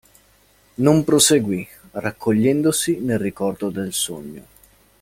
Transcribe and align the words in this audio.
Non 0.77 1.03
proseguì, 1.05 1.67
raccogliendosi 1.91 3.01
nel 3.01 3.19
ricordo 3.19 3.69
del 3.69 3.93
sogno; 3.93 4.45